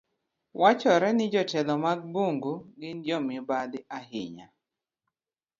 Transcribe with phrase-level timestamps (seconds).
[0.61, 4.47] Wachore ni jotelo mag bungu gin jo mibadhi ahinya.